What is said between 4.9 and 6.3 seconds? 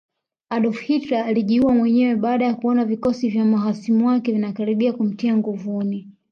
kumtia nguvuni